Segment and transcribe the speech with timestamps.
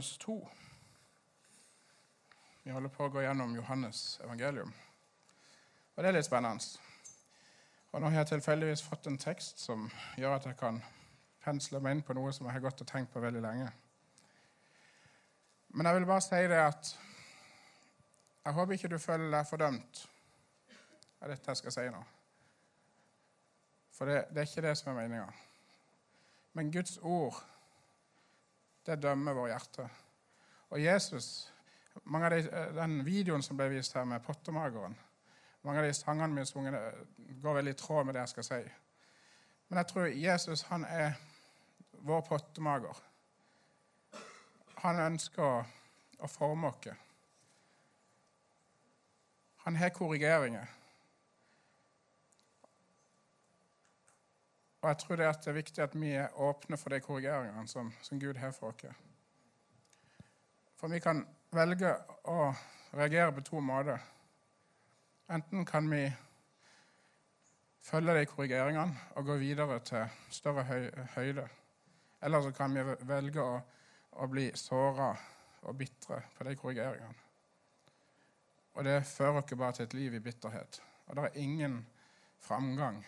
[0.00, 0.48] Johannes 2.
[2.62, 4.70] Vi holder på å gå gjennom Johannes evangelium.
[5.92, 6.78] Og det er litt spennende.
[7.92, 9.84] Og nå har jeg tilfeldigvis fått en tekst som
[10.16, 10.78] gjør at jeg kan
[11.44, 13.68] pensle meg inn på noe som jeg har gått og tenkt på veldig lenge.
[15.76, 16.94] Men jeg vil bare si det at
[18.46, 20.04] jeg håper ikke du føler deg fordømt
[21.20, 22.00] av dette jeg skal si nå.
[23.98, 25.28] For det, det er ikke det som er meninga.
[26.56, 27.44] Men Guds ord,
[28.86, 29.88] det dømmer vårt hjerte.
[30.70, 31.50] Og Jesus
[32.04, 32.42] mange av de,
[32.74, 34.94] Den videoen som ble vist her med pottemageren
[35.66, 36.94] Mange av de sangene mine sunget,
[37.42, 38.60] går veldig i tråd med det jeg skal si.
[39.68, 41.18] Men jeg tror Jesus han er
[42.08, 42.96] vår pottemager.
[44.80, 45.68] Han ønsker
[46.16, 46.88] å forme oss.
[49.66, 50.64] Han har korrigeringer.
[54.80, 58.20] Og jeg tror det er viktig at vi er åpne for de korrigeringene som, som
[58.20, 58.96] Gud har for oss.
[60.80, 61.20] For vi kan
[61.52, 61.92] velge
[62.24, 62.54] å
[62.96, 64.00] reagere på to måter.
[65.30, 66.06] Enten kan vi
[67.84, 70.64] følge de korrigeringene og gå videre til større
[71.14, 71.48] høyde.
[72.22, 73.60] Eller så kan vi velge å,
[74.16, 75.12] å bli såra
[75.68, 77.14] og bitre på de korrigeringene.
[78.80, 80.82] Og det fører oss bare til et liv i bitterhet.
[81.06, 81.82] Og det er ingen
[82.40, 83.04] framgang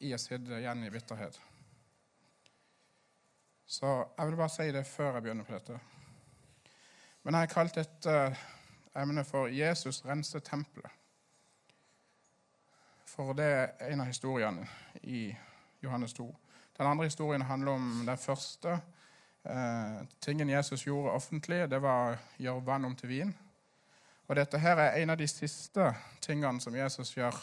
[0.00, 1.40] i å sitte igjen i bitterhet.
[3.66, 3.86] Så
[4.18, 5.78] jeg vil bare si det før jeg begynner på dette.
[7.22, 8.36] Men jeg har kalt dette
[8.94, 10.90] emnet for 'Jesus renser tempelet'.
[13.06, 14.66] For det er en av historiene
[15.02, 15.36] i
[15.82, 16.36] Johannes 2.
[16.78, 18.80] Den andre historien handler om den første
[19.44, 21.70] eh, tingen Jesus gjorde offentlig.
[21.70, 23.34] Det var å gjøre vann om til vin.
[24.28, 27.36] Og dette her er en av de siste tingene som Jesus gjør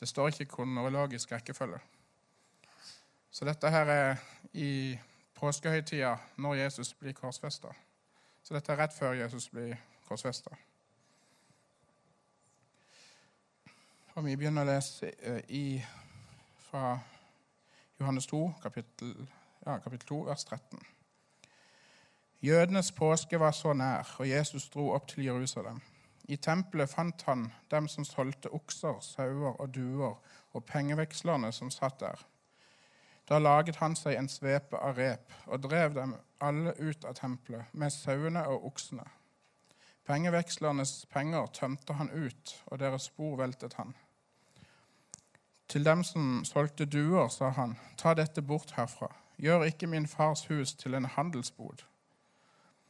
[0.00, 1.78] det står ikke kronologisk rekkefølge.
[3.30, 4.16] Så dette her er
[4.52, 4.98] i
[5.34, 7.68] påskehøytida når Jesus blir korsfesta.
[8.42, 9.76] Så dette er rett før Jesus blir
[10.08, 10.50] korsfesta.
[14.14, 15.64] Og vi begynner å lese eh, i,
[16.70, 16.96] fra
[18.00, 19.12] Johannes 2, kapittel,
[19.66, 20.80] ja, kapittel 2, vers 13.
[22.42, 25.80] Jødenes påske var så nær, og Jesus dro opp til Jerusalem.
[26.28, 30.18] I tempelet fant han dem som solgte okser, sauer og duer,
[30.52, 32.24] og pengevekslerne som satt der.
[33.28, 37.72] Da laget han seg en svepe av rep og drev dem alle ut av tempelet
[37.72, 39.04] med sauene og oksene.
[40.08, 43.92] Pengevekslernes penger tømte han ut, og deres spor veltet han.
[45.68, 50.46] Til dem som solgte duer, sa han, ta dette bort herfra, gjør ikke min fars
[50.48, 51.84] hus til en handelsbod.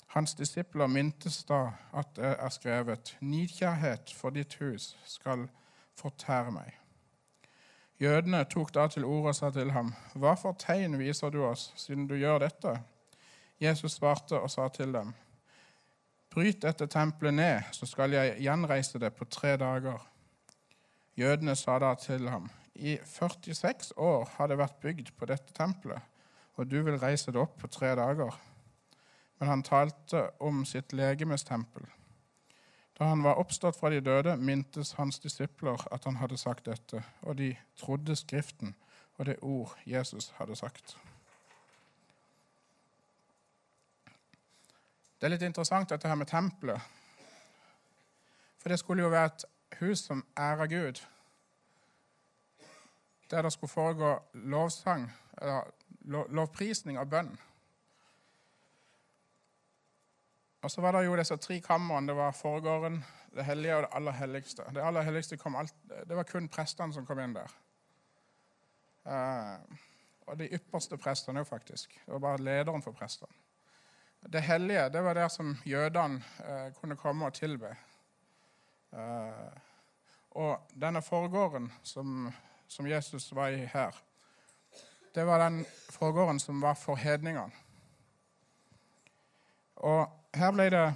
[0.09, 5.49] Hans disipler mintes da at det er skrevet:" Nidkjærhet for ditt hus skal
[5.95, 6.73] fortære meg.
[8.01, 11.73] Jødene tok da til orde og sa til ham, Hva for tegn viser du oss,
[11.77, 12.79] siden du gjør dette?
[13.61, 15.13] Jesus svarte og sa til dem,
[16.31, 20.09] Bryt dette tempelet ned, så skal jeg gjenreise det på tre dager.
[21.17, 26.01] Jødene sa da til ham, I 46 år har det vært bygd på dette tempelet,
[26.55, 28.37] og du vil reise det opp på tre dager
[29.39, 31.87] men han talte om sitt legemes tempel.
[32.99, 37.05] Da han var oppstått fra de døde, mintes hans disipler at han hadde sagt dette,
[37.23, 38.75] og de trodde Skriften
[39.19, 40.97] og det ord Jesus hadde sagt.
[45.19, 46.81] Det er litt interessant, dette her med tempelet.
[48.59, 49.45] For det skulle jo være et
[49.81, 51.03] hus som ærer Gud.
[53.31, 55.13] Der det skulle foregå lovsang,
[56.07, 57.35] lovprisning av bønn.
[60.63, 62.09] Og så var det jo disse tre kamrene.
[62.09, 63.05] Det var forgården,
[63.35, 64.63] det hellige og det aller helligste.
[64.75, 65.75] Det aller helligste kom alt,
[66.09, 67.53] det var kun prestene som kom inn der.
[69.09, 69.79] Uh,
[70.27, 71.95] og de ypperste prestene, jo faktisk.
[72.05, 73.33] Det var bare lederen for prestene.
[74.33, 77.77] Det hellige det var der som jødene uh, kunne komme og tilbe.
[78.93, 79.55] Uh,
[80.31, 82.33] og denne forgården som,
[82.69, 84.03] som, Jesus var i her,
[85.15, 87.53] det var den forgården som var for hedningene.
[89.77, 90.87] Og her ble det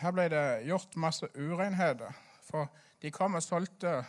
[0.00, 2.12] her ble det gjort masse urenheter.
[2.42, 2.68] For
[3.02, 4.00] de kom og solgte,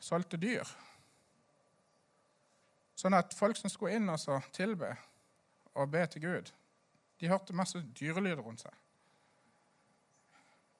[0.00, 0.66] solgte dyr.
[2.98, 4.90] Sånn at folk som skulle inn og tilbe
[5.78, 6.50] og be til Gud,
[7.20, 8.74] de hørte masse dyrelyder rundt seg.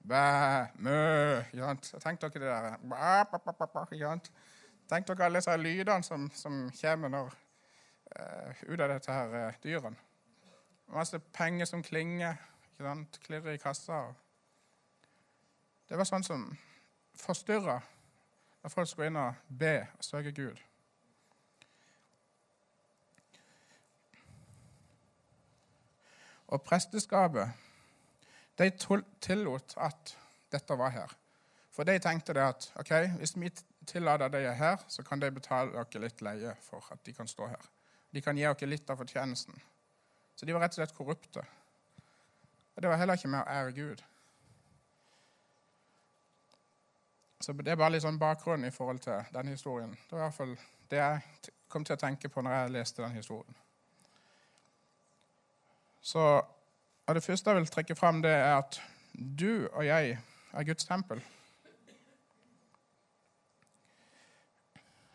[0.09, 0.19] Bæ,
[0.81, 0.99] mø
[2.01, 2.77] Tenk dere det der.
[2.83, 4.19] Bæ, bæ, bæ,
[4.89, 7.35] Tenk dere alle disse lydene som, som kommer når,
[8.17, 10.08] uh, ut av dette her uh, dyrene
[10.89, 12.37] masse penger som klinger,
[12.73, 14.01] ikke sant, klirrer i kassa.
[15.89, 16.49] Det var sånn som
[17.19, 17.79] forstyrra
[18.63, 20.59] når folk skulle inn og be og søke Gud.
[26.49, 27.53] Og presteskapet
[28.59, 28.71] de
[29.21, 30.15] tillot at
[30.53, 31.13] dette var her.
[31.71, 33.51] For de tenkte det at ok, hvis vi
[33.87, 37.29] tillater de er her, så kan de betale dere litt leie for at de kan
[37.29, 37.69] stå her.
[38.13, 39.55] De kan gi dere litt av fortjenesten.
[40.39, 41.43] Så de var rett og slett korrupte.
[42.77, 44.03] Og det var heller ikke med å ære Gud.
[47.41, 49.91] Så Det er bare litt sånn bakgrunn i forhold til denne historien.
[49.91, 50.53] Det var i hvert fall
[50.91, 53.59] det jeg kom til å tenke på når jeg leste den historien.
[56.01, 56.23] Så
[57.09, 58.83] og Det første jeg vil trekke fram, det er at
[59.15, 60.19] du og jeg
[60.53, 61.23] er Guds tempel.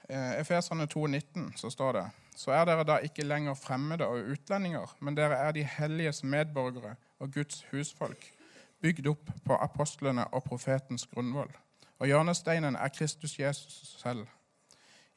[0.10, 2.06] Eh, Efeserne 2,19 så står det
[2.36, 6.96] så er dere da ikke lenger fremmede og utlendinger, men dere er de helliges medborgere
[7.20, 8.26] og Guds husfolk,
[8.82, 11.52] bygd opp på apostlene og profetens grunnvoll.
[12.00, 14.28] Og hjørnesteinen er Kristus Jesus selv.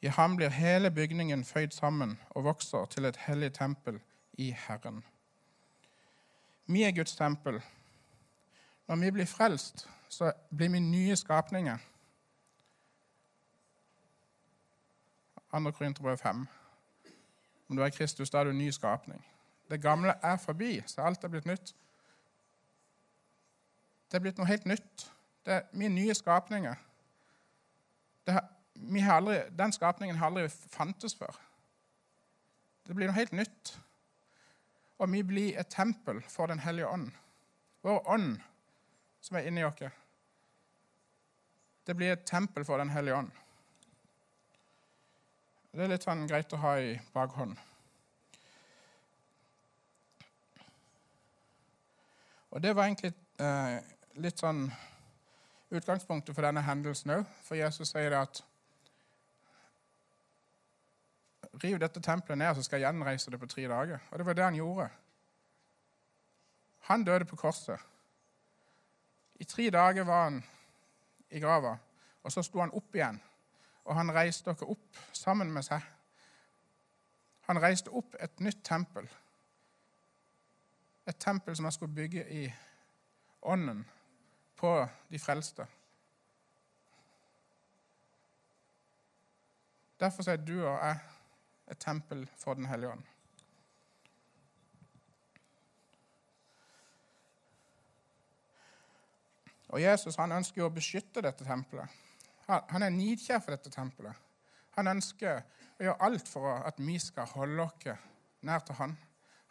[0.01, 3.99] I ham blir hele bygningen føyd sammen og vokser til et hellig tempel
[4.33, 5.03] i Herren.
[6.67, 7.61] Vi er Guds tempel.
[8.87, 11.77] Når vi blir frelst, så blir vi nye skapninger.
[15.51, 15.71] 2.
[15.71, 16.47] Korinterbrev 5.
[17.69, 19.25] Om du er Kristus, da er du en ny skapning.
[19.69, 21.73] Det gamle er forbi, så alt er blitt nytt.
[24.07, 25.07] Det er blitt noe helt nytt.
[25.45, 26.75] Det er, er nye skapninger.
[28.27, 28.39] Det,
[29.11, 31.35] aldri, den skapningen har aldri fantes før.
[32.87, 33.73] Det blir noe helt nytt.
[34.97, 37.11] Og vi blir et tempel for Den hellige ånd.
[37.83, 38.37] Vår ånd
[39.21, 39.91] som er inni oss.
[41.87, 43.31] Det blir et tempel for Den hellige ånd.
[45.77, 47.51] Det er litt sånn greit å ha i bakhånd.
[52.49, 53.75] Og Det var egentlig eh,
[54.17, 54.63] litt sånn
[55.69, 57.29] utgangspunktet for denne hendelsen òg.
[57.45, 58.41] For Jesus sier det at
[61.61, 64.01] Riv dette tempelet ned, så skal jeg gjenreise det på tre dager.
[64.09, 64.89] Og det var det han gjorde.
[66.89, 67.85] Han døde på korset.
[69.37, 70.41] I tre dager var han
[71.29, 71.77] i grava,
[72.23, 73.21] og så sto han opp igjen
[73.87, 75.83] og han reiste dere opp sammen med seg.
[77.47, 79.07] Han reiste opp et nytt tempel.
[81.07, 82.47] Et tempel som han skulle bygge i
[83.47, 83.85] ånden
[84.59, 84.71] på
[85.11, 85.67] de frelste.
[89.99, 90.99] Derfor er du og jeg
[91.71, 93.03] et tempel for Den hellige ånd.
[99.69, 102.06] Og Jesus han ønsker jo å beskytte dette tempelet.
[102.47, 104.15] Han er nidkjær for dette tempelet.
[104.77, 105.41] Han ønsker
[105.79, 108.05] å gjøre alt for at vi skal holde oss
[108.47, 108.93] nær til han.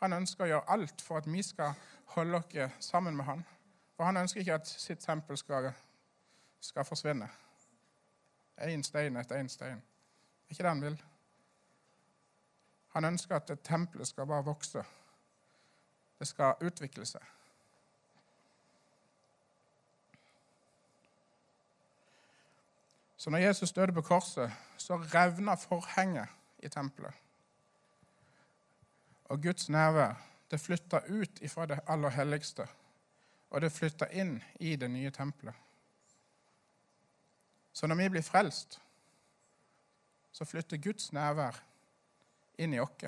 [0.00, 1.75] Han ønsker å gjøre alt for at vi skal
[2.14, 3.44] holde oss sammen med han.
[3.96, 5.70] For han ønsker ikke at sitt tempel skal,
[6.60, 7.28] skal forsvinne.
[8.64, 9.81] Én stein etter én stein.
[9.81, 10.98] Det er ikke det han vil.
[12.96, 14.84] Han ønsker at tempelet skal bare vokse.
[16.19, 17.36] Det skal utvikle seg.
[23.17, 26.29] Så når Jesus døde på korset, så revna forhenget
[26.59, 27.15] i tempelet.
[29.25, 30.15] Og Guds nærvær
[30.51, 32.67] det flytta ut ifra det aller helligste,
[33.51, 35.55] og det flytta inn i det nye tempelet.
[37.73, 38.81] Så når vi blir frelst,
[40.32, 41.63] så flytter Guds nærvær
[42.58, 43.05] inn i oss.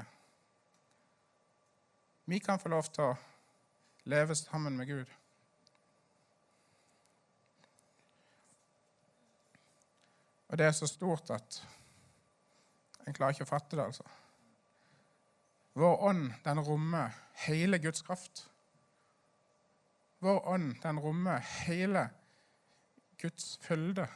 [2.24, 3.14] Vi kan få lov til å
[4.04, 5.06] leve sammen med Gud.
[10.48, 11.60] Og det er så stort at
[13.06, 14.04] en klarer ikke å fatte det, altså.
[15.78, 17.14] Vår ånd, den rommer
[17.46, 18.48] hele Guds kraft.
[20.24, 22.08] Vår ånd, den rommer hele
[23.20, 24.08] Guds fylde.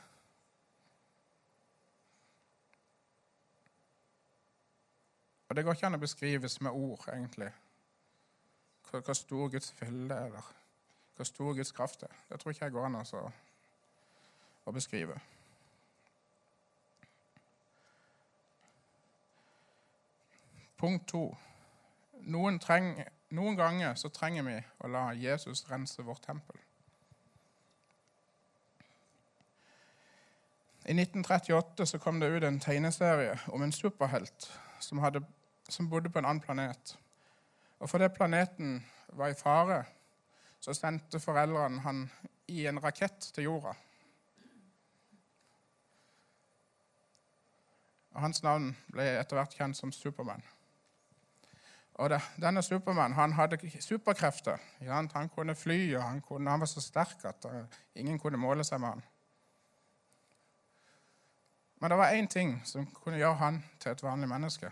[5.48, 7.50] Og det går ikke an å beskrives med ord, egentlig,
[8.88, 10.46] hvor, stor Guds fylde er der.
[11.16, 12.14] Hvor stor Guds kraft er.
[12.28, 13.20] Det tror ikke jeg går an altså,
[14.64, 15.18] å beskrive.
[20.82, 21.28] Punkt to.
[22.26, 22.96] Noen, treng,
[23.30, 26.56] noen, ganger så trenger vi å la Jesus rense vårt tempel.
[30.82, 34.48] I 1938 så kom det ut en tegneserie om en superhelt
[34.82, 35.20] som, hadde,
[35.70, 36.96] som bodde på en annen planet.
[37.78, 38.80] Og Fordi planeten
[39.14, 39.84] var i fare,
[40.58, 42.00] så sendte foreldrene han
[42.50, 43.76] i en rakett til jorda.
[48.16, 50.42] Og Hans navn ble etter hvert kjent som Supermann.
[51.94, 54.56] Og denne Supermann hadde superkrefter.
[54.88, 58.64] Han kunne fly, og han, kunne, han var så sterk at uh, ingen kunne måle
[58.64, 59.02] seg med han.
[61.82, 64.70] Men det var én ting som kunne gjøre han til et vanlig menneske,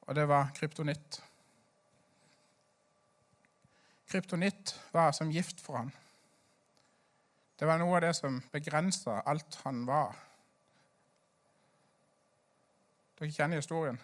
[0.00, 1.22] og det var kryptonitt.
[4.10, 5.92] Kryptonitt var som gift for han.
[7.58, 10.16] Det var noe av det som begrensa alt han var.
[13.18, 13.98] Dere kjenner historien?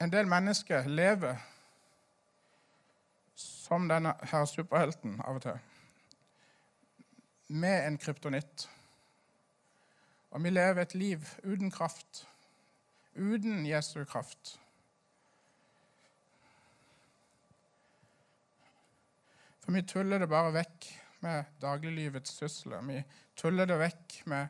[0.00, 1.36] En del mennesker lever
[3.36, 5.58] som denne her superhelten av og til,
[7.52, 8.64] med en kryptonitt.
[10.30, 12.24] Og vi lever et liv uten kraft,
[13.14, 14.54] uten Jesu kraft.
[19.60, 20.90] For vi tuller det bare vekk
[21.20, 22.80] med dagliglivets sysler.
[22.88, 23.02] Vi
[23.36, 24.48] tuller det vekk med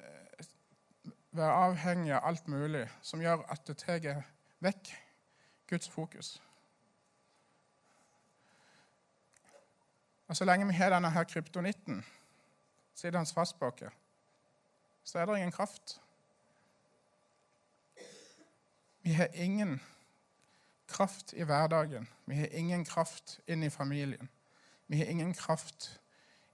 [0.00, 4.24] å være avhengig av alt mulig som gjør at det tar
[4.60, 4.92] vekk
[5.68, 6.42] Guds fokus.
[10.28, 12.04] Og Så lenge vi har denne her kryptonitten
[12.94, 13.92] sittende fast på oss,
[15.04, 16.00] så er det ingen kraft.
[19.02, 19.80] Vi har ingen
[20.88, 22.08] kraft i hverdagen.
[22.26, 24.28] Vi har ingen kraft inn i familien.
[24.86, 26.00] Vi har ingen kraft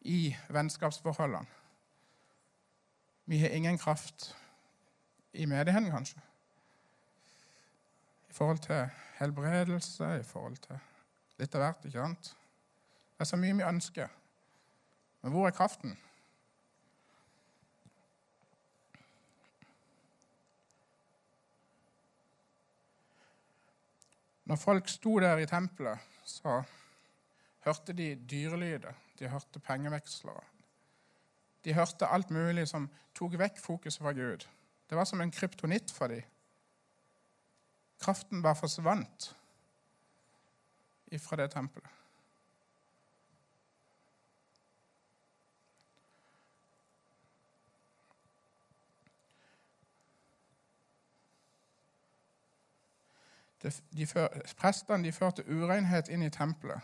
[0.00, 1.46] i vennskapsforholdene.
[3.24, 4.36] Vi har ingen kraft
[5.32, 6.20] i menigheten, kanskje.
[8.36, 10.76] I forhold til helbredelse, i forhold til
[11.40, 11.86] litt av hvert.
[11.88, 12.26] ikke sant?
[13.16, 14.10] Det er så mye vi ønsker.
[15.22, 15.94] Men hvor er kraften?
[24.44, 26.60] Når folk sto der i tempelet, så
[27.64, 28.92] hørte de dyrelyder.
[29.16, 30.44] De hørte pengevekslere.
[31.64, 34.44] De hørte alt mulig som tok vekk fokuset fra Gud.
[34.90, 36.28] Det var som en kryptonitt for dem.
[38.00, 39.36] Kraften bare forsvant
[41.06, 41.90] ifra det tempelet.
[53.90, 54.06] de,
[54.56, 56.80] prestene de førte urenhet inn i tempelet.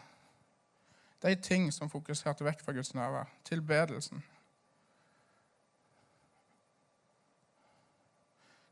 [1.23, 3.31] De ting som fokuserte vekk fra Guds nærvær.
[3.45, 4.25] Tilbedelsen.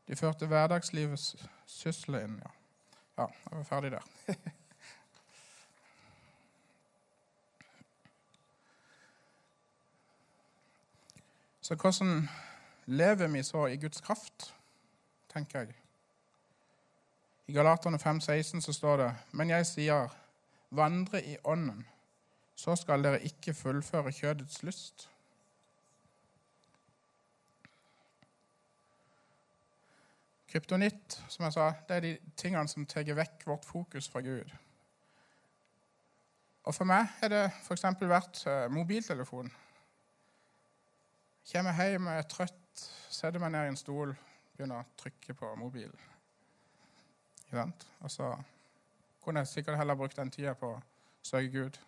[0.07, 2.41] De førte hverdagslivets sysler inn.
[2.43, 2.49] Ja.
[3.17, 4.05] ja, jeg var ferdig der.
[11.61, 12.29] så hvordan
[12.85, 14.55] lever vi så i Guds kraft,
[15.33, 15.69] tenker jeg.
[17.47, 20.07] I Galaterne 5,16 så står det Men jeg sier,
[20.71, 21.87] vandre i ånden,
[22.55, 25.10] så skal dere ikke fullføre kjødets lyst.
[30.51, 34.51] Kryptonitt som jeg sa, det er de tingene som tar vekk vårt fokus fra Gud.
[36.67, 37.85] Og For meg har det f.eks.
[38.01, 39.49] vært eh, mobiltelefon.
[41.51, 44.13] Kommer hjem er trøtt, setter meg ned i en stol,
[44.53, 46.09] begynner å trykke på mobilen.
[47.51, 48.29] Og så
[49.23, 50.81] kunne jeg sikkert heller brukt den tida på å
[51.23, 51.79] søke Gud,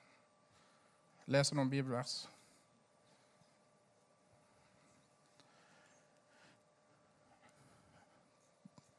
[1.32, 2.24] lese noen bibelvers.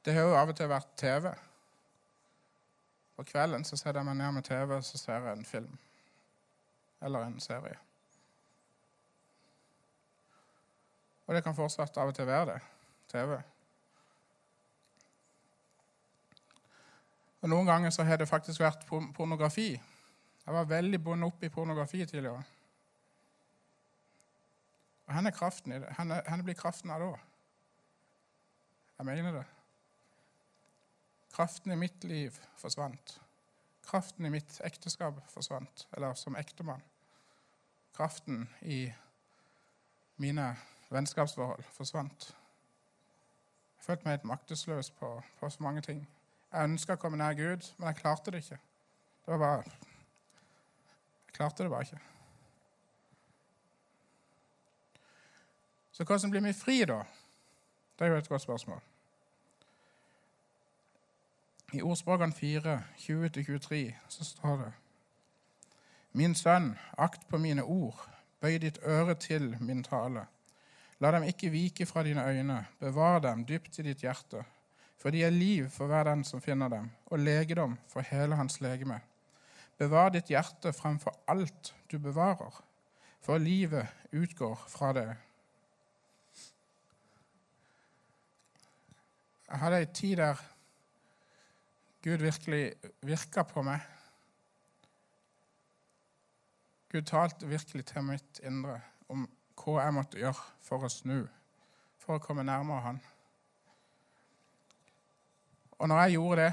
[0.04, 1.30] Det har jo av og til vært TV.
[3.16, 5.72] På kvelden så setter meg ned med TV og så ser jeg en film
[7.04, 7.76] eller en serie.
[11.24, 12.60] Og det kan fortsatt av og til være det.
[13.08, 13.36] TV.
[17.44, 19.70] Og Noen ganger så har det faktisk vært pornografi.
[20.44, 22.44] Jeg var veldig bundet opp i pornografi tidligere.
[25.06, 25.92] Og henne, kraften i det?
[25.96, 27.12] Hvor blir kraften av da?
[28.98, 29.44] Jeg mener det.
[31.34, 33.20] Kraften i mitt liv forsvant.
[33.82, 36.82] Kraften i mitt ekteskap forsvant, eller som ektemann.
[37.96, 38.92] Kraften i
[40.16, 40.56] mine
[40.90, 42.28] vennskapsforhold forsvant.
[43.76, 45.10] Jeg følte meg helt maktesløs på,
[45.40, 46.06] på så mange ting.
[46.52, 48.60] Jeg ønska å komme nær Gud, men jeg klarte det ikke.
[49.26, 49.62] Det var bare
[51.26, 52.02] Jeg klarte det bare ikke.
[55.92, 57.02] Så hvordan blir vi fri, da?
[57.98, 58.93] Det er jo et godt spørsmål.
[61.74, 64.72] I ordspråkene 4, 20-23 så står det
[66.14, 67.98] Min sønn, akt på mine ord,
[68.40, 70.28] bøy ditt øre til min tale.
[71.02, 74.44] La dem ikke vike fra dine øyne, bevar dem dypt i ditt hjerte
[75.04, 78.60] for de er liv for hver den som finner dem, og legedom for hele hans
[78.64, 79.02] legeme.
[79.76, 82.62] Bevar ditt hjerte fremfor alt du bevarer,
[83.20, 85.10] for livet utgår fra det.
[89.50, 90.40] Jeg hadde ei tid der
[92.04, 93.80] Gud virkelig virka på meg.
[96.92, 98.76] Gud talte virkelig til mitt indre
[99.08, 99.24] om
[99.56, 101.22] hva jeg måtte gjøre for å snu,
[101.98, 103.00] for å komme nærmere Han.
[105.78, 106.52] Og når jeg gjorde det,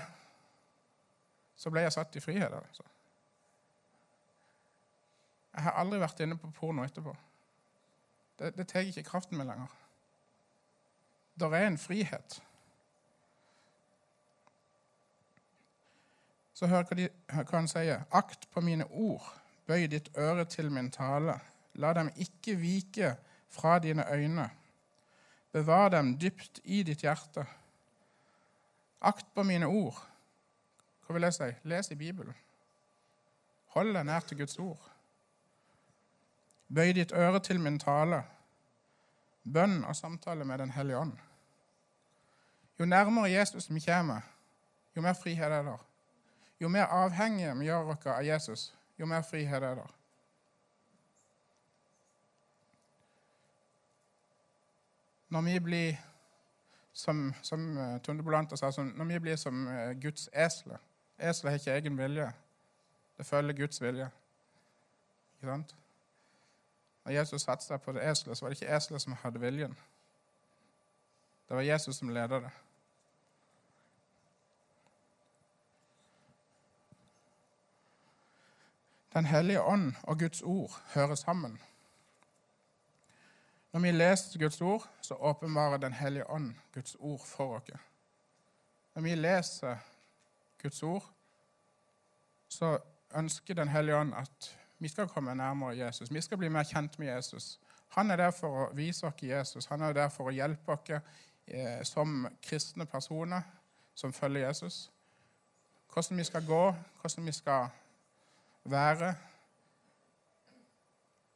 [1.56, 2.54] så ble jeg satt i frihet.
[2.56, 2.84] Altså.
[5.52, 7.14] Jeg har aldri vært inne på porno etterpå.
[8.40, 9.76] Det, det tar ikke kraften min lenger.
[11.36, 12.40] Det er en frihet.
[16.62, 18.04] Så hør hva, de, hva han sier.
[18.14, 19.26] Akt på mine ord,
[19.66, 21.40] bøy ditt øre til min tale.
[21.82, 23.16] La dem ikke vike
[23.50, 24.46] fra dine øyne.
[25.52, 27.48] Bevar dem dypt i ditt hjerte.
[29.02, 29.98] Akt på mine ord.
[31.02, 31.50] Hva vil jeg si?
[31.66, 32.38] Les i Bibelen.
[33.74, 34.86] Hold deg nær til Guds ord.
[36.70, 38.22] Bøy ditt øre til min tale.
[39.50, 41.18] Bønn og samtale med Den hellige ånd.
[42.80, 44.22] Jo nærmere Jesus vi kommer,
[44.96, 45.82] jo mer frihet er det.
[46.62, 48.68] Jo mer avhengige vi gjør oss av Jesus,
[49.00, 49.88] jo mer frihet er det.
[55.30, 56.00] Når vi blir
[56.94, 60.78] som, som uh, Tunde Bolanta sa, når vi blir som uh, Guds esler
[61.22, 62.32] Esler har ikke egen vilje.
[63.18, 64.10] Det følger Guds vilje.
[65.36, 65.76] Ikke sant?
[67.06, 69.76] Når Jesus satte seg på det eselet, så var det ikke eselet som hadde viljen.
[71.50, 72.52] Det var Jesus som ledet det.
[79.14, 81.62] Den hellige ånd og Guds ord hører sammen.
[83.72, 87.70] Når vi leser Guds ord, så åpenbarer Den hellige ånd Guds ord for oss.
[88.96, 89.78] Når vi leser
[90.62, 91.12] Guds ord,
[92.48, 92.78] så
[93.16, 96.14] ønsker Den hellige ånd at vi skal komme nærmere Jesus.
[96.14, 97.60] Vi skal bli mer kjent med Jesus.
[97.88, 99.66] Han er der for å vise oss Jesus.
[99.66, 100.90] Han er der for å hjelpe oss
[101.48, 103.42] eh, som kristne personer
[103.96, 104.92] som følger Jesus.
[105.94, 107.68] Hvordan vi skal gå, hvordan vi skal
[108.64, 109.16] være.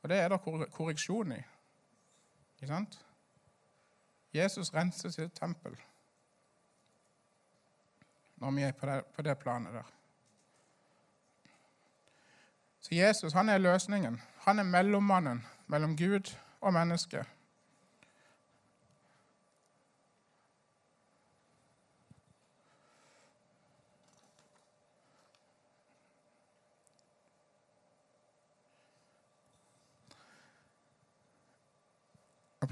[0.02, 1.42] Og det er det korreksjon i.
[2.56, 3.00] Ikke sant?
[4.36, 5.78] Jesus renser sitt tempel
[8.36, 9.92] når vi er på det, på det planet der.
[12.80, 14.22] Så Jesus han er løsningen.
[14.46, 17.26] Han er mellommannen mellom Gud og mennesket.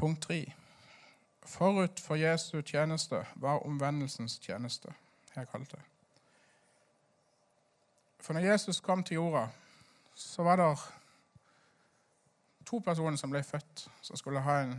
[0.04, 0.54] Punkt tre.
[1.46, 4.94] Forut for Jesu tjeneste var omvendelsens tjeneste,
[5.36, 5.80] jeg kalt det.
[8.20, 9.48] For når Jesus kom til jorda,
[10.16, 10.78] så var det
[12.66, 14.76] to personer som ble født, som skulle ha en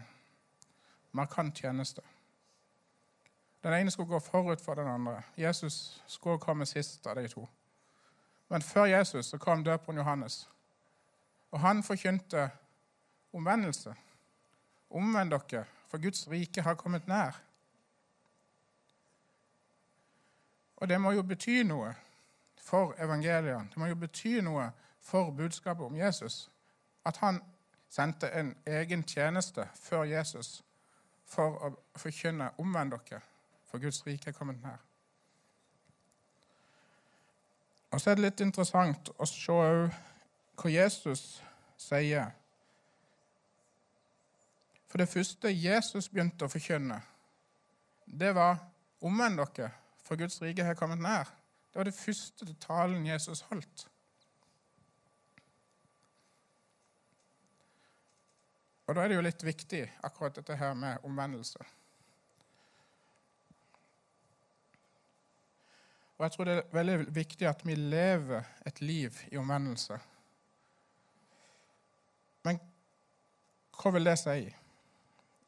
[1.12, 2.02] markant tjeneste.
[3.62, 5.22] Den ene skulle gå forut for den andre.
[5.36, 7.48] Jesus skulle komme sist av de to.
[8.48, 10.50] Men før Jesus så kom døperen Johannes.
[11.50, 12.50] Og han forkynte
[13.32, 13.94] omvendelse.
[14.94, 17.40] Omvend dere, for Guds rike har kommet nær.
[20.76, 21.94] Og det må jo bety noe
[22.60, 23.68] for evangeliene.
[23.70, 26.50] Det må jo bety noe for budskapet om Jesus.
[27.04, 27.40] At han
[27.90, 30.62] sendte en egen tjeneste før Jesus
[31.26, 33.20] for å forkynne 'omvend dere,
[33.66, 34.82] for Guds rike er kommet nær'.
[37.90, 39.52] Og Så er det litt interessant å se
[40.56, 41.42] hva Jesus
[41.78, 42.30] sier.
[44.94, 47.00] For det første Jesus begynte å forkynne,
[48.06, 48.60] det var
[49.02, 51.32] 'omvend dere, for Guds rike har kommet nær'.
[51.72, 53.88] Det var det første talen Jesus holdt.
[58.86, 61.58] Og Da er det jo litt viktig, akkurat dette her med omvendelse.
[66.18, 69.98] Og jeg tror det er veldig viktig at vi lever et liv i omvendelse.
[72.44, 72.60] Men
[73.82, 74.54] hva vil det si?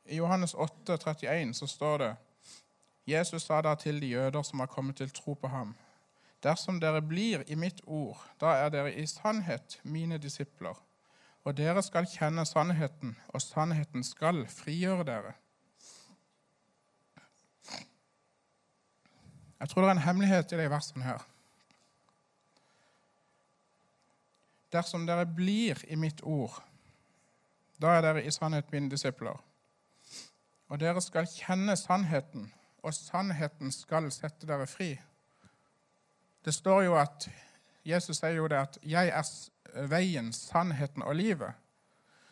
[0.08, 2.14] I Johannes 8, 31 så står det
[3.06, 5.76] Jesus sa da til de jøder som har kommet til tro på ham.:
[6.42, 10.74] Dersom dere blir i mitt ord, da er dere i sannhet mine disipler
[11.46, 15.32] og dere skal kjenne sannheten, og sannheten skal frigjøre dere.
[19.60, 21.22] Jeg tror det er en hemmelighet i de versene her.
[24.74, 26.58] Dersom dere blir i mitt ord,
[27.80, 29.38] da er dere i sannhet mine disipler.
[30.68, 32.52] Og dere skal kjenne sannheten,
[32.82, 34.96] og sannheten skal sette dere fri.
[36.44, 37.28] Det står jo at
[37.86, 41.52] Jesus sier jo det at 'jeg er veien, sannheten og livet.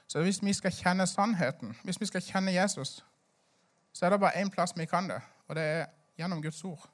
[0.07, 3.05] Så hvis vi skal kjenne sannheten, hvis vi skal kjenne Jesus,
[3.92, 6.93] så er det bare én plass vi kan det, og det er gjennom Guds ord.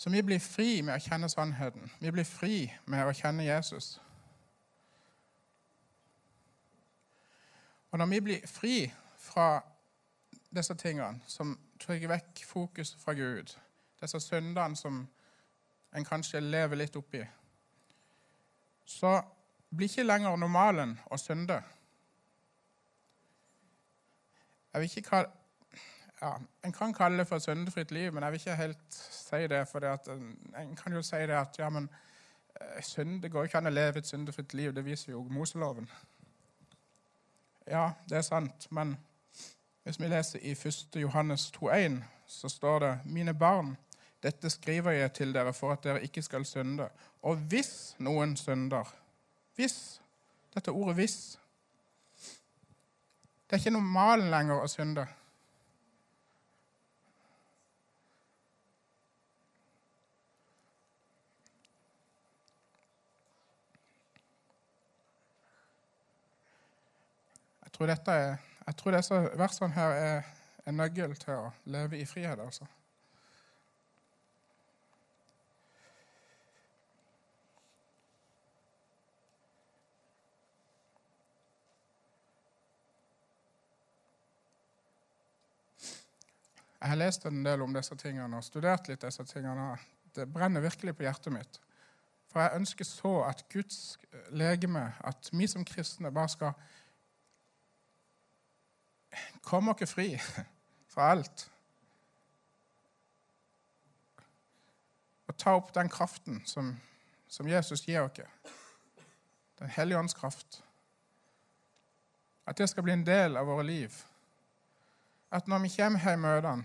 [0.00, 1.90] Så vi blir fri med å kjenne sannheten.
[2.00, 3.98] Vi blir fri med å kjenne Jesus.
[7.90, 8.76] Og når vi blir fri
[9.20, 9.60] fra
[10.56, 11.52] disse tingene som
[11.84, 13.52] trykker vekk fokus fra Gud,
[14.00, 15.02] disse syndene som
[15.92, 17.20] en kanskje lever litt oppi,
[18.88, 19.18] så
[19.68, 21.60] blir ikke lenger normalen å synde.
[24.72, 25.39] Jeg vil ikke kalle,
[26.20, 26.32] ja,
[26.64, 29.68] En kan kalle det for et syndefritt liv, men jeg vil ikke helt si det.
[29.68, 30.08] For det at,
[30.62, 31.88] en kan jo si det at ja, men
[32.60, 34.74] eh, synd, det går ikke an å leve et syndefritt liv.
[34.74, 35.90] Det viser jo Moseloven.
[37.66, 38.96] Ja, det er sant, men
[39.82, 40.96] hvis vi leser i 1.
[41.00, 43.76] Johannes 2,1, så står det Mine barn,
[44.22, 46.88] dette skriver jeg til dere for at dere ikke skal synde.
[47.22, 48.96] Og hvis noen synder
[49.56, 50.00] Hvis
[50.54, 51.38] Dette ordet 'hvis'
[53.50, 55.06] Det er ikke normalen lenger å synde.
[67.80, 70.22] Tror, er, jeg tror disse versene her er
[70.68, 72.40] en nøkkel til å leve i frihet.
[72.40, 72.66] altså.
[86.80, 89.72] Jeg har lest en del om disse tingene og studert litt disse tingene.
[90.16, 91.60] Det brenner virkelig på hjertet mitt.
[92.28, 93.98] For jeg ønsker så at Guds
[94.32, 96.52] legeme, at vi som kristne bare skal
[99.42, 100.08] komme dere fri
[100.92, 101.50] fra alt.
[105.28, 106.74] Og ta opp den kraften som,
[107.28, 108.28] som Jesus gir dere,
[109.58, 110.64] Den hellige ånds kraft.
[112.46, 113.94] At det skal bli en del av våre liv.
[115.30, 116.64] At når vi kommer her i møtene,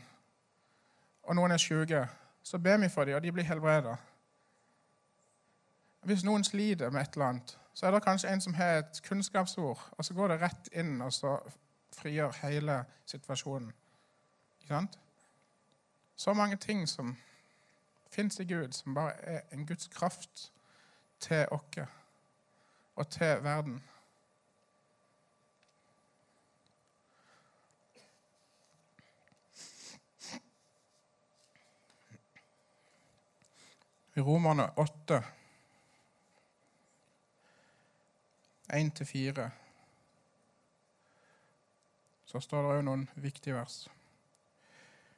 [1.23, 2.07] og noen er syke,
[2.43, 3.97] så ber vi for dem, og de blir helbredet.
[6.05, 9.01] Hvis noen sliter med et eller annet, så er det kanskje en som har et
[9.07, 11.37] kunnskapsord, og så går det rett inn, og så
[11.95, 13.73] frigjør hele situasjonen.
[14.61, 14.99] Ikke sant?
[16.15, 17.17] Så mange ting som
[18.11, 20.51] fins i Gud, som bare er en Guds kraft
[21.19, 21.87] til oss
[22.95, 23.83] og til verden.
[34.15, 35.23] I Romerne 8,
[38.73, 39.49] 1-4
[42.35, 43.85] så står det òg noen viktige vers.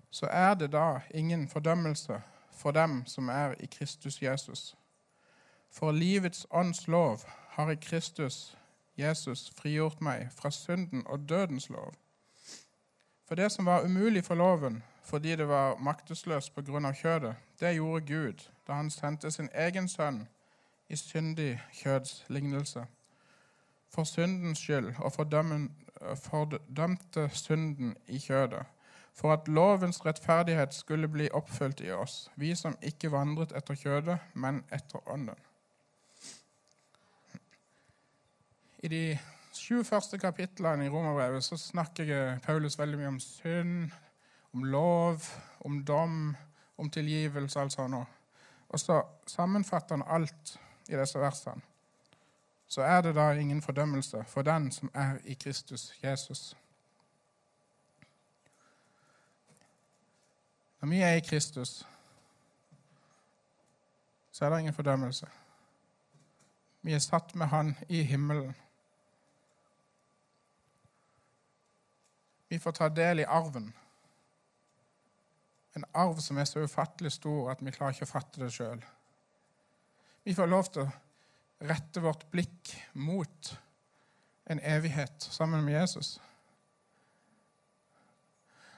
[0.09, 4.75] Så er det da ingen fordømmelse for dem som er i Kristus Jesus.
[5.71, 8.57] For livets ånds lov har i Kristus
[8.97, 11.93] Jesus frigjort meg fra synden og dødens lov.
[13.27, 18.05] For det som var umulig for loven fordi det var maktesløst av kjødet, det gjorde
[18.05, 20.27] Gud da han sendte sin egen sønn
[20.89, 22.85] i syndig kjøds lignelse.
[23.89, 25.23] For syndens skyld og for
[26.15, 28.63] fordømte synden i kjødet,
[29.13, 34.17] for at lovens rettferdighet skulle bli oppfylt i oss, vi som ikke vandret etter kjødet,
[34.33, 35.37] men etter ånden.
[38.85, 39.03] I de
[39.57, 43.95] sju første kapitlene i Romerbrevet så snakker Paulus veldig mye om synd,
[44.53, 45.25] om lov,
[45.65, 46.35] om dom,
[46.77, 48.03] om tilgivelse, altså nå.
[48.69, 51.63] Og så sammenfatter han alt i disse versene
[52.67, 56.57] så er det da ingen fordømmelse for den som er i Kristus Jesus.
[60.81, 61.87] Når vi er i Kristus,
[64.31, 65.27] så er det ingen fordømmelse.
[66.81, 68.55] Vi er satt med Han i himmelen.
[72.49, 73.73] Vi får ta del i arven.
[75.75, 78.85] En arv som er så ufattelig stor at vi klarer ikke å fatte det sjøl.
[80.23, 81.06] Vi får lov til å
[81.61, 83.61] rette vårt blikk mot
[84.49, 86.21] en evighet sammen med Jesus.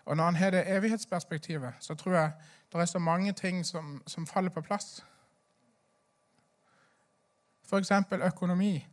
[0.06, 2.32] Og når han har det evighetsperspektivet, så tror jeg
[2.72, 5.06] det er så mange ting som, som faller på plass.
[7.64, 7.92] F.eks.
[8.12, 8.88] økonomi.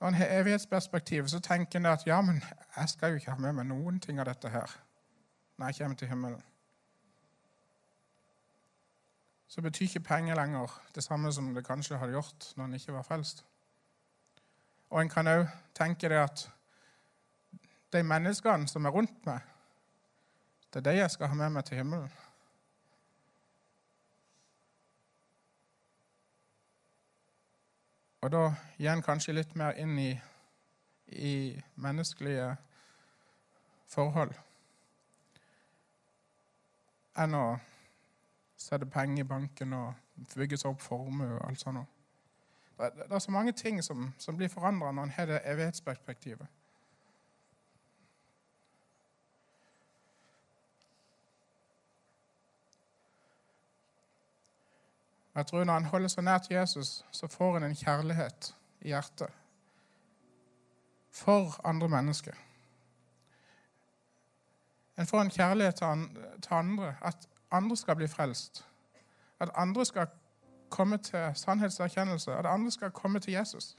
[0.00, 2.42] Når han har evighetsperspektivet, så tenker han at ja, men
[2.76, 4.78] jeg skal jo ikke ha med meg noen ting av dette her
[5.58, 6.51] når jeg kommer til himmelen
[9.52, 12.92] så betyr ikke penger lenger det samme som det kanskje hadde gjort når en ikke
[12.92, 13.44] var frelst.
[14.90, 15.42] Og en kan òg
[15.76, 16.44] tenke det at
[17.92, 19.40] de menneskene som er rundt meg,
[20.72, 22.14] det er de jeg skal ha med meg til himmelen.
[28.22, 30.14] Og da gir en kanskje litt mer inn i,
[31.12, 31.34] i
[31.76, 32.54] menneskelige
[33.92, 34.32] forhold
[37.20, 37.44] enn å
[38.62, 39.94] sette penger i banken og
[40.34, 41.98] bygges opp formue og alt sånt.
[42.78, 46.46] Det er så mange ting som, som blir forandra når en har det evighetsperspektivet.
[55.34, 58.88] Jeg tror Når en holder seg nær til Jesus, så får en en kjærlighet i
[58.88, 59.30] hjertet
[61.12, 62.34] for andre mennesker.
[64.98, 68.66] En får en kjærlighet til andre, at andre skal bli frelst.
[69.40, 70.06] At andre skal
[70.70, 73.76] komme til sannhetserkjennelse, at andre skal komme til Jesus.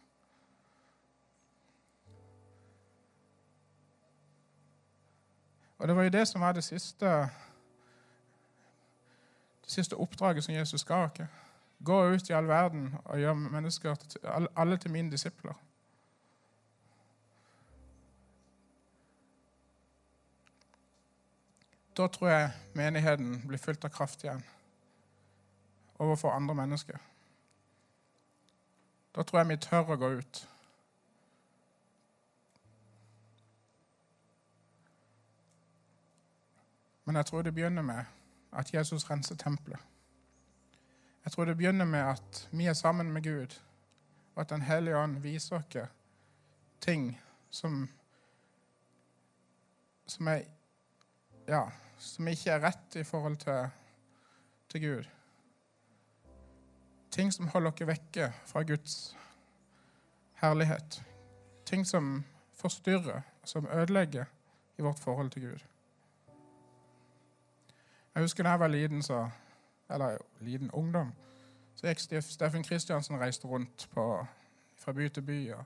[5.78, 7.06] Og Det var jo det som var det siste,
[9.62, 11.22] det siste oppdraget som Jesus ga oss.
[11.86, 13.96] Gå ut i all verden og gjør mennesker,
[14.56, 15.54] alle til mine disipler.
[21.98, 24.44] Da tror jeg menigheten blir fylt av kraft igjen
[26.02, 26.98] overfor andre mennesker.
[29.16, 30.42] Da tror jeg vi tør å gå ut.
[37.06, 38.06] Men jeg tror det begynner med
[38.52, 39.80] at Jesus renser tempelet.
[41.26, 43.62] Jeg tror det begynner med at vi er sammen med Gud,
[44.36, 45.90] og at Den hellige ånd viser oss
[46.82, 47.90] ting som,
[50.08, 50.42] som, er,
[51.48, 51.70] ja,
[52.04, 53.70] som ikke er rett i forhold til,
[54.70, 55.10] til Gud.
[57.12, 59.18] Ting som holder dere vekke fra Guds
[60.42, 61.04] herlighet.
[61.66, 64.26] Ting som forstyrrer, som ødelegger
[64.78, 65.60] i vårt forhold til Gud.
[68.16, 69.30] Jeg husker da jeg var liten, så,
[69.89, 71.13] eller liten ungdom,
[71.76, 74.26] så gikk Steffen Kristiansen reiste rundt på,
[74.78, 75.63] fra by til by og,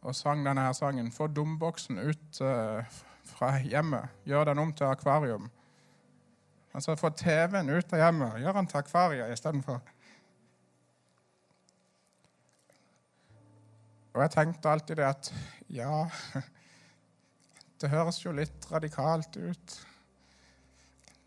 [0.00, 1.12] og sang denne her sangen.
[1.12, 2.84] Få domboksen ut uh,
[3.30, 5.48] fra hjemmet, gjør den om til akvarium.
[6.74, 9.80] Altså få TV-en ut av hjemmet, gjør den til akvariet istedenfor.
[14.10, 15.34] Og jeg tenkte alltid det at
[15.70, 16.06] ja
[17.80, 19.74] Det høres jo litt radikalt ut.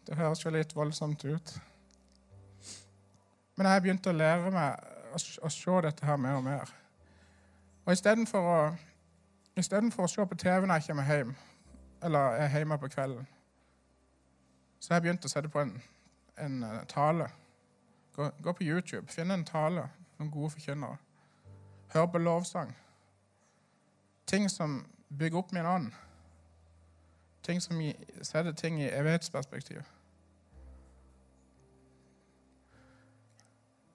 [0.06, 1.54] Det høres jo litt voldsomt ut.
[3.58, 4.84] Men jeg begynte å lære meg
[5.16, 6.74] å, å se dette her mer og mer.
[7.88, 8.60] Og istedenfor å,
[9.58, 11.34] å se på TV når jeg kommer hjem,
[12.04, 13.28] eller er hjemme på kvelden,
[14.80, 15.78] så jeg begynte å sette på en,
[16.44, 17.30] en uh, tale.
[18.16, 19.86] Gå, gå, på YouTube, finn en tale,
[20.20, 20.98] noen gode forkynnere.
[21.94, 22.74] Hør på lovsang.
[24.28, 24.82] Ting som
[25.18, 25.92] bygger opp min ånd.
[27.44, 27.80] Ting som
[28.22, 29.82] setter ting i evighetsperspektiv.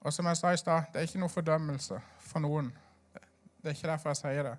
[0.01, 2.73] Og som jeg sa i stad, det er ikke noe fordømmelse for noen.
[3.59, 4.57] Det er ikke derfor jeg sier det.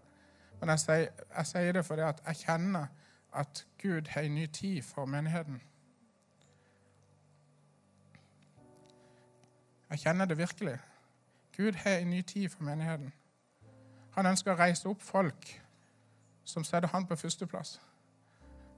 [0.59, 1.05] Men jeg sier,
[1.37, 2.87] jeg sier det fordi jeg kjenner
[3.33, 5.61] at Gud har en ny tid for menigheten.
[9.89, 10.77] Jeg kjenner det virkelig.
[11.57, 13.13] Gud har en ny tid for menigheten.
[14.11, 15.61] Han ønsker å reise opp folk
[16.43, 17.81] som setter han på førsteplass.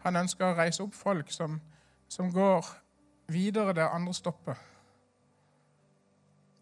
[0.04, 1.62] Han ønsker å reise opp folk som,
[2.08, 2.66] som går
[3.28, 4.56] videre der andre stopper.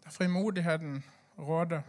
[0.04, 1.04] Der frimodigheten
[1.38, 1.82] råder.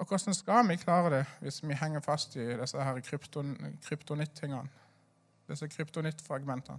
[0.00, 4.68] Og hvordan skal vi klare det hvis vi henger fast i disse her krypton, kryptonitt-tingene?
[5.48, 6.78] Disse kryptonittfragmentene?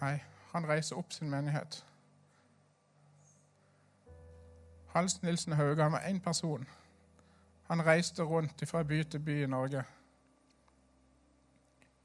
[0.00, 0.14] Nei,
[0.52, 1.80] han reiser opp sin menighet.
[4.94, 6.68] Hans Nilsen Hauge han var én person.
[7.66, 9.82] Han reiste rundt fra by til by i Norge.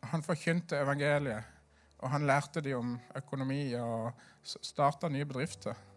[0.04, 1.44] Han forkynte evangeliet,
[1.98, 4.12] og han lærte dem om økonomi og
[4.44, 5.93] starta nye bedrifter.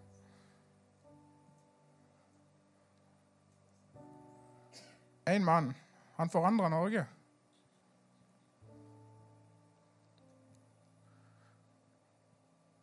[5.26, 5.74] Én mann.
[6.16, 7.06] Han forandra Norge.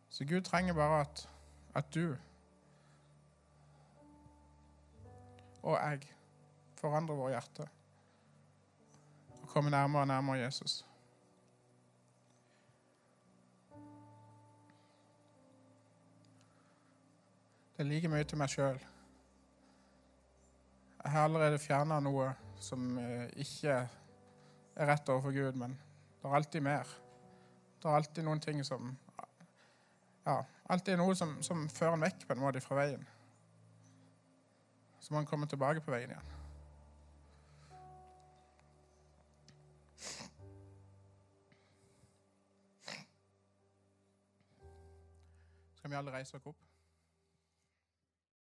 [0.09, 1.29] Så Gud trenger bare at,
[1.75, 2.15] at du
[5.63, 5.99] og jeg
[6.75, 7.67] forandrer våre hjerter
[9.41, 10.85] og kommer nærmere og nærmere Jesus.
[17.77, 18.83] Det er like mye til meg sjøl.
[21.03, 22.29] Jeg har allerede fjerna noe
[22.63, 25.75] som eh, ikke er rett overfor Gud, men
[26.21, 26.87] det er alltid mer.
[27.81, 28.93] Det er alltid noen ting som
[30.23, 30.37] ja,
[30.71, 33.03] alltid noe som, som fører en vekk på en måte fra veien.
[35.03, 36.31] Så må en komme tilbake på veien igjen.
[45.75, 46.72] Skal vi alle reise oss opp?